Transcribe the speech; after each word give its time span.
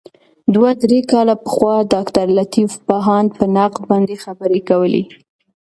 دوه 0.53 0.71
درې 0.83 0.99
کاله 1.11 1.35
پخوا 1.45 1.75
ډاګټرلطیف 1.91 2.71
بهاند 2.87 3.27
په 3.37 3.45
نقد 3.55 3.81
باندي 3.89 4.17
خبري 4.23 4.61
کولې. 4.69 5.03